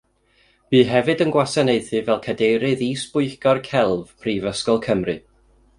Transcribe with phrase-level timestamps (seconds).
[0.75, 5.19] Bu hefyd yn gwasanaethu fel cadeirydd is-bwyllgor celf Prifysgol Cymru.